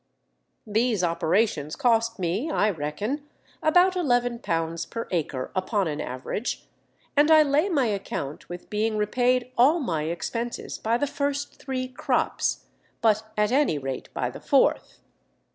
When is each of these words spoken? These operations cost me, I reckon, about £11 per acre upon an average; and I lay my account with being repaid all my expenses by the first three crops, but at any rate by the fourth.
These 0.65 1.03
operations 1.03 1.75
cost 1.75 2.17
me, 2.17 2.49
I 2.49 2.71
reckon, 2.71 3.27
about 3.61 3.93
£11 3.93 4.89
per 4.89 5.07
acre 5.11 5.51
upon 5.55 5.87
an 5.87 6.01
average; 6.01 6.65
and 7.15 7.29
I 7.29 7.43
lay 7.43 7.69
my 7.69 7.85
account 7.85 8.49
with 8.49 8.67
being 8.71 8.97
repaid 8.97 9.51
all 9.59 9.79
my 9.79 10.05
expenses 10.05 10.79
by 10.79 10.97
the 10.97 11.05
first 11.05 11.59
three 11.61 11.87
crops, 11.87 12.65
but 13.01 13.31
at 13.37 13.51
any 13.51 13.77
rate 13.77 14.09
by 14.11 14.31
the 14.31 14.41
fourth. 14.41 15.01